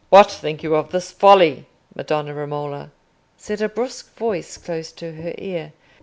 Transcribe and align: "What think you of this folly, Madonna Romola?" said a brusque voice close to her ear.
"What 0.09 0.31
think 0.31 0.63
you 0.63 0.73
of 0.73 0.89
this 0.89 1.11
folly, 1.11 1.67
Madonna 1.93 2.33
Romola?" 2.33 2.89
said 3.37 3.61
a 3.61 3.69
brusque 3.69 4.11
voice 4.15 4.57
close 4.57 4.91
to 4.93 5.11
her 5.13 5.35
ear. 5.37 5.73